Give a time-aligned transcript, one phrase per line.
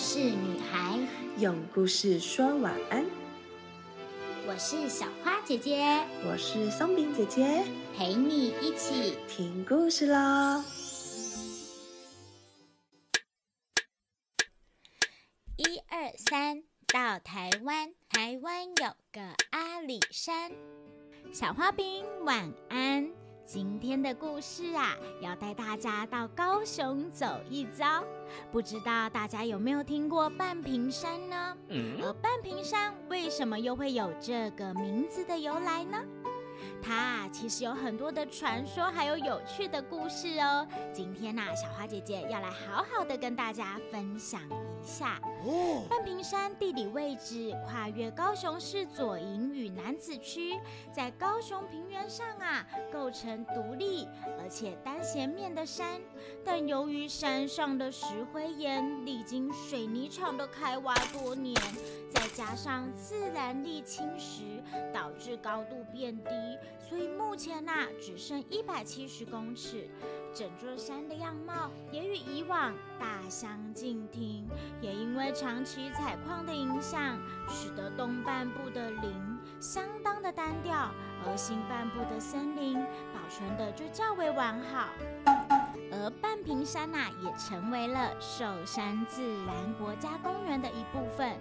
[0.00, 0.98] 事女孩，
[1.36, 3.04] 用故事说晚安。
[4.48, 5.84] 我是小花姐姐，
[6.26, 7.62] 我是松饼姐姐，
[7.94, 10.64] 陪你一起听故事喽。
[15.58, 19.20] 一二三，到台湾，台湾有个
[19.50, 20.50] 阿里山。
[21.30, 23.19] 小花饼晚安。
[23.52, 28.04] 今天的故事啊，要带大家到高雄走一遭。
[28.52, 31.56] 不知道大家有没有听过半屏山呢？
[32.00, 35.98] 而半屏山为什么又会有这个名字的由来呢？
[36.82, 40.66] 它其实有很多的传说，还有有趣的故事哦。
[40.92, 45.20] 今天呐，小花姐姐要来好好的跟大家分享一下。
[45.88, 50.58] 半屏山地理位置跨越高雄市左营与南子区，
[50.92, 54.06] 在高雄平原上啊，构成独立
[54.38, 56.00] 而且单斜面的山。
[56.44, 61.54] 但由于山上的石灰岩历经水泥厂的开挖多年，
[62.10, 66.30] 再加上自然力侵蚀，导致高度变低。
[66.78, 69.88] 所以目前呐，只剩一百七十公尺，
[70.34, 74.48] 整座山的样貌也与以往大相径庭。
[74.80, 80.90] 也因为长期采矿的影响，使得东半部的林相当的单调，
[81.24, 84.88] 而西半部的森林保存的就较为完好。
[85.92, 91.36] 而半屏山呐，也成为了寿山自然国家公园的一部分。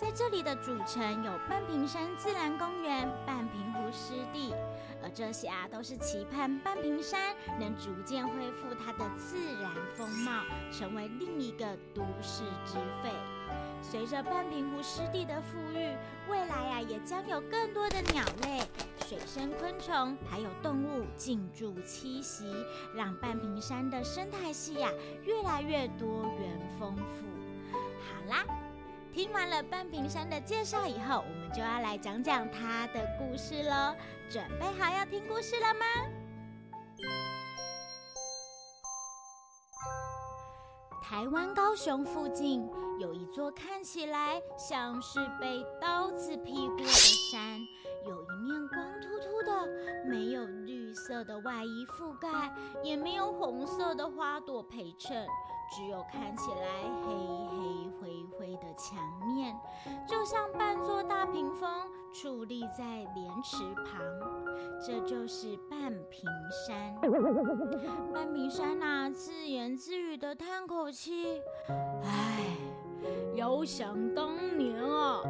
[0.00, 4.54] 在这里的主城有半屏山自然公园、半屏湖湿地，
[5.02, 13.10] 而这些啊都是期盼半屏山能逐渐恢复它的自然风貌，成为另一个都市之肺。
[13.82, 15.94] 随着半屏湖湿地的富裕，
[16.30, 18.62] 未来呀也将有更多的鸟类、
[19.06, 22.50] 水生昆虫还有动物进驻栖息，
[22.96, 24.90] 让半屏山的生态系呀
[25.26, 27.26] 越来越多元丰富。
[27.70, 28.59] 好啦。
[29.12, 33.94] 听完了半屏山的介绍以后，我们就要来讲讲它的故事喽。
[34.30, 35.84] 准备好要听故事了吗？
[41.02, 42.64] 台湾高雄附近
[43.00, 47.58] 有一座看起来像是被刀子劈过的山，
[48.06, 49.66] 有一面光秃秃的，
[50.08, 52.28] 没有绿色的外衣覆盖，
[52.84, 55.26] 也没有红色的花朵陪衬。
[55.70, 57.14] 只有看起来黑
[57.50, 59.56] 黑灰灰的墙面，
[60.06, 61.70] 就像半座大屏风
[62.12, 64.02] 矗立在莲池旁。
[64.84, 66.94] 这就是半屏山。
[68.12, 71.40] 半屏山呐，自言自语的叹口气
[72.02, 72.56] ：“唉，
[73.36, 75.20] 遥想当年啊，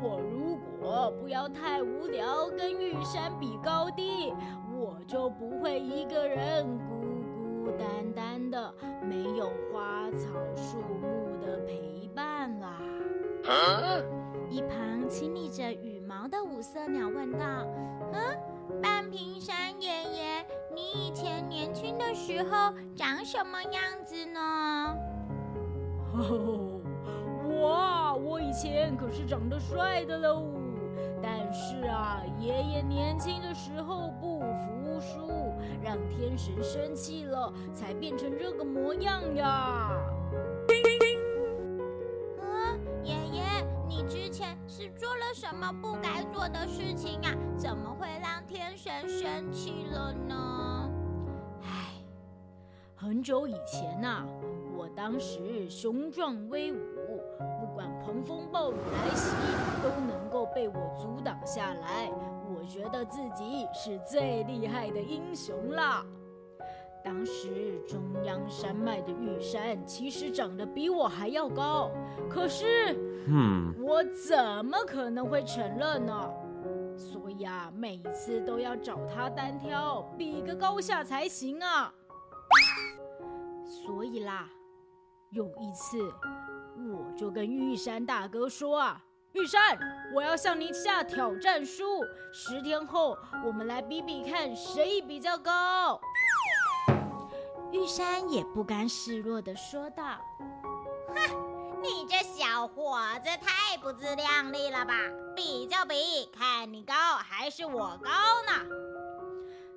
[0.00, 4.32] 我如果不要太无聊，跟玉山比高低，
[4.76, 6.78] 我就不会一个人
[7.78, 8.74] 单单的。”
[9.08, 12.80] 没有花草树木的陪伴啦。
[14.50, 17.66] 一旁清理着羽毛的五色鸟问道
[18.12, 24.96] ：“嗯，半屏山爷爷，你以前年轻的时候长什么样子呢
[26.12, 26.80] ？”“哦
[27.62, 30.44] 哇，我以前可是长得帅的喽。
[31.30, 35.28] 但是啊，爷爷年轻的时候不服输。”
[35.84, 39.90] 让天神生气了，才变成这个模样呀！
[42.40, 43.42] 嗯，爷爷，
[43.86, 47.32] 你之前是做了什么不该做的事情啊？
[47.56, 50.90] 怎么会让天神生气了呢？
[51.62, 52.02] 唉，
[52.96, 54.26] 很久以前呐，
[54.78, 57.20] 我当时雄壮威武，
[57.60, 59.34] 不管狂风暴雨来袭，
[59.82, 62.08] 都能够被我阻挡下来。
[62.48, 66.06] 我觉得自己是最厉害的英雄啦！
[67.02, 71.90] 当时中央山脉的玉山其实长得比我还要高，
[72.30, 72.96] 可是，
[73.26, 76.32] 嗯，我怎么可能会承认呢？
[76.96, 81.92] 所以啊，每一次都要找他单挑，比个高下才行啊！
[83.66, 84.48] 所以啦，
[85.30, 86.12] 有一次，
[86.90, 89.02] 我就跟玉山大哥说啊。
[89.32, 89.78] 玉山，
[90.14, 92.02] 我要向你下挑战书。
[92.32, 96.00] 十天后，我们来比比看谁比较高。
[97.70, 100.18] 玉山也不甘示弱的说道
[101.14, 104.94] ：“哼，你这小伙子太不自量力了吧？
[105.36, 108.10] 比较比，看你高还是我高
[108.46, 108.74] 呢？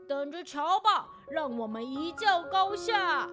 [0.07, 3.27] 等着瞧吧，让我们一较高下。”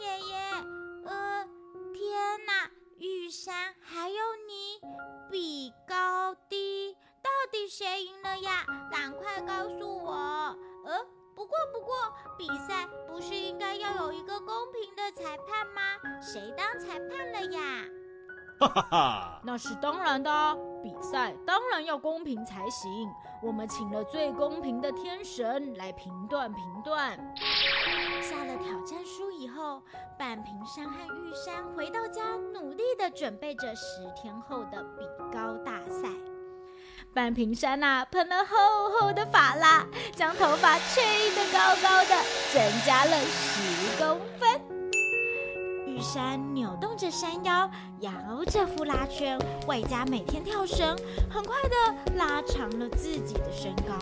[0.00, 0.36] 爷爷，
[1.06, 1.44] 呃，
[1.92, 2.70] 天哪！
[2.98, 4.16] 玉山还有
[4.46, 4.80] 你
[5.30, 8.64] 比高低，到底谁赢了呀？
[8.90, 10.12] 赶快告诉我！
[10.84, 11.04] 呃，
[11.34, 11.94] 不过不过，
[12.36, 15.82] 比赛不是应该要有一个公平的裁判吗？
[16.20, 17.84] 谁当裁判了呀？
[18.60, 19.40] 哈哈哈！
[19.46, 23.08] 那是当然的，比赛当然要公平才行。
[23.40, 27.16] 我们请了最公平的天神来评断评断。
[28.28, 29.82] 下了挑战书以后，
[30.18, 30.92] 半屏山和
[31.24, 32.22] 玉山回到家，
[32.52, 36.10] 努力的准备着十天后的比高大赛。
[37.14, 38.56] 半屏山呐，喷了厚
[38.90, 42.22] 厚的发蜡，将头发吹得高高的，
[42.52, 44.60] 增加了十公分。
[45.86, 47.70] 玉山扭动着山腰，
[48.00, 50.94] 摇着呼啦圈，外加每天跳绳，
[51.30, 53.96] 很快的拉长了自己的身高。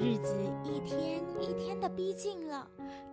[0.00, 2.64] 日子一天一天的逼近了，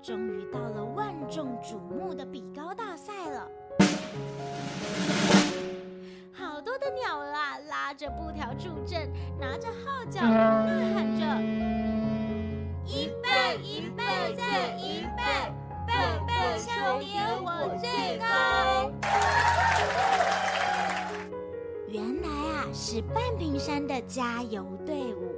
[0.04, 3.50] 终于到了万众瞩目的比高大赛了。
[6.32, 11.26] 好多的鸟儿啊，拉着布条助阵，拿着号角呐喊着
[12.86, 15.24] ：“一倍，一倍，再一倍，
[15.88, 15.94] 倍
[16.28, 18.92] 倍相连，我最高。”
[21.90, 25.34] 原来啊，是半屏山的加油队伍。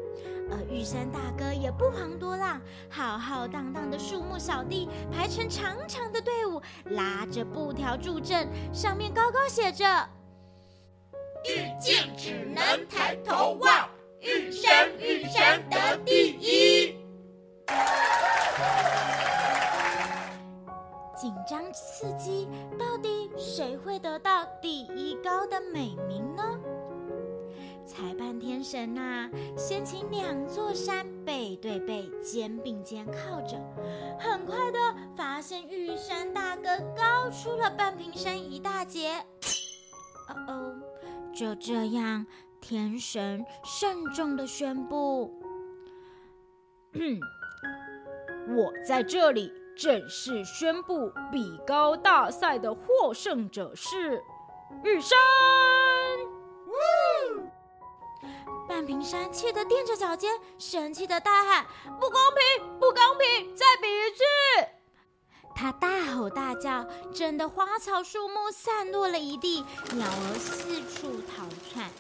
[0.50, 9.86] 而玉山大哥也不遑多让，浩浩荡荡的树木小弟排成长长的队伍，拉着布条助阵，上面高高写着
[11.46, 13.90] ：“玉剑只能抬头望，
[14.22, 16.96] 玉山玉山得第一。”
[21.18, 22.48] 紧张刺激，
[22.78, 26.44] 到底谁会得到第一高的美名呢？
[27.98, 29.28] 裁判天神呐，
[29.58, 33.60] 先请两座山背对背、肩并肩靠着，
[34.20, 34.78] 很快的
[35.16, 39.26] 发现玉山大哥高出了半屏山一大截。
[40.30, 40.76] 哦哦，
[41.34, 42.24] 就这样，
[42.62, 45.34] 天神慎重的宣布
[48.56, 54.22] ：“我在这里正式宣布，比高大赛的获胜者是
[54.84, 55.18] 玉山。”
[58.88, 61.66] 平山气得踮着脚尖，生气的大喊
[62.00, 62.80] ：“不公平！
[62.80, 63.54] 不公平！
[63.54, 64.24] 再比一次！”
[65.54, 71.92] 他大吼大叫，震得花草树木散落了一地，鸟儿四处逃窜。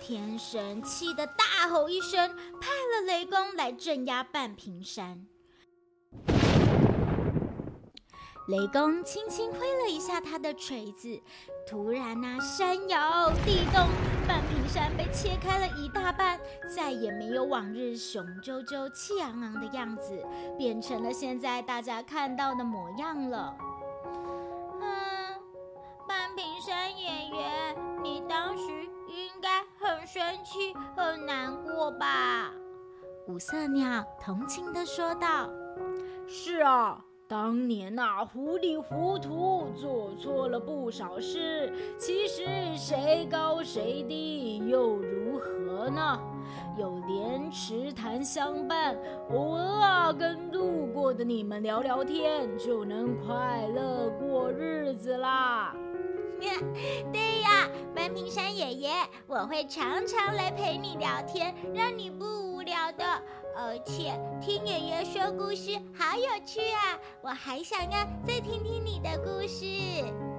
[0.00, 5.26] 天神气得大吼一声，派了雷公来镇压半屏山。
[8.48, 11.20] 雷公轻轻挥了一下他的锤子，
[11.68, 13.86] 突然呐，山摇地动，
[14.32, 16.40] 半屏山被切开了一大半，
[16.74, 20.24] 再也没有往日雄赳赳、气昂昂的样子，
[20.56, 23.54] 变成了现在大家看到的模样了。
[24.80, 25.38] 嗯，
[26.08, 28.64] 半屏山演员，你当时
[29.06, 32.50] 应该很生气、很难过吧？
[33.28, 35.50] 五色鸟同情地说道
[36.26, 41.72] ：“是啊。”当年呐，糊里糊涂做错了不少事。
[41.98, 42.44] 其实
[42.76, 46.20] 谁高谁低又如何呢？
[46.76, 48.94] 有莲池潭相伴，
[49.30, 55.74] 偶尔跟路过的你们聊聊天，就能快乐过日子啦。
[57.10, 58.90] 对呀，半屏山爷爷，
[59.26, 63.04] 我会常常来陪你聊天，让你不无聊的。
[63.56, 66.98] 而且听爷爷说故事好有趣啊！
[67.20, 69.66] 我还想要再听听你的故事。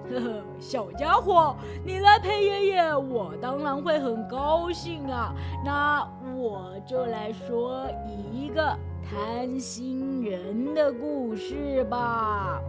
[0.10, 1.56] 呵呵，小家伙，
[1.86, 5.34] 你来陪爷爷，我当然会很高兴啊。
[5.64, 7.88] 那我就来说
[8.32, 8.78] 一个
[9.10, 12.60] 贪心人的故事吧。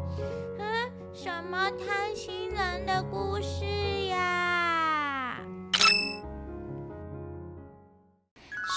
[0.59, 3.65] 嗯，什么贪心人的故事
[4.07, 5.39] 呀？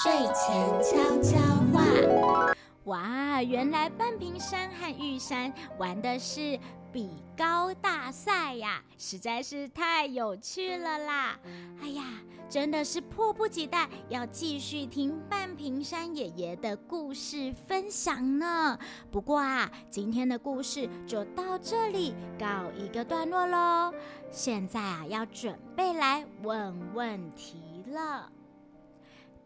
[0.04, 1.38] 睡前悄悄
[1.78, 2.54] 话。
[2.86, 6.58] 哇，原来半屏山和玉山玩的是
[6.92, 11.38] 比高大赛呀，实在是太有趣了啦！
[11.82, 12.04] 哎呀，
[12.50, 18.80] 真的是迫不及待要继续听半屏山爷爷的故事分享呢。
[19.12, 23.94] 不过啊，今天的故事就到这里告一个段落喽。
[24.32, 28.32] 现在啊，要准备来问问题了。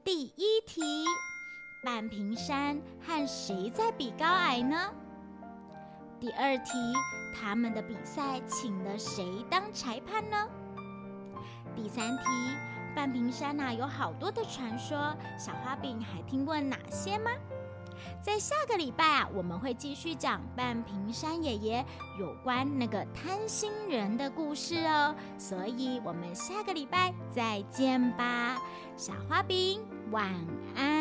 [0.04, 0.82] 第一题：
[1.84, 4.94] 半屏山和谁在比高矮呢？
[6.20, 6.72] 第二题：
[7.34, 10.48] 他们的比赛请了谁当裁判呢？
[11.76, 12.24] 第三题：
[12.96, 17.32] 半屏山呐有好多的传说，小花饼还听过哪些吗？
[18.22, 21.84] 在下个礼拜啊，我们会继续讲半屏山爷爷
[22.20, 28.62] 有关那个贪心人的故事哦，所以我们下个礼拜再见吧，
[28.96, 30.30] 小花饼晚
[30.76, 31.01] 安。